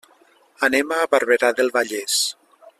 Anem 0.67 0.95
a 0.95 0.99
Barberà 1.13 1.53
del 1.61 1.71
Vallès. 1.79 2.19